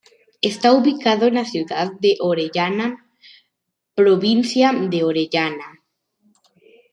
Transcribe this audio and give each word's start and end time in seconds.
Está 0.41 0.73
ubicado 0.73 1.27
en 1.27 1.35
la 1.35 1.45
ciudad 1.45 1.91
de 1.99 2.17
Orellana, 2.21 3.05
provincia 3.93 4.73
de 4.73 5.03
Orellana. 5.03 5.83